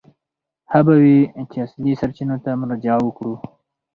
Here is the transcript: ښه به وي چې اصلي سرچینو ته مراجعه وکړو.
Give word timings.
ښه 0.69 0.79
به 0.85 0.93
وي 1.03 1.19
چې 1.51 1.57
اصلي 1.65 1.93
سرچینو 2.01 2.37
ته 2.43 2.51
مراجعه 2.61 2.97
وکړو. 3.03 3.33